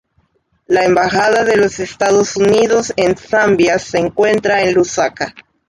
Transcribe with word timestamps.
La 0.65 0.83
Embajada 0.83 1.43
de 1.45 1.57
los 1.57 1.79
Estados 1.79 2.35
Unidos 2.35 2.91
en 2.95 3.15
Zambia 3.15 3.77
se 3.77 3.99
encuentra 3.99 4.63
en 4.63 4.73
Lusaka. 4.73 5.35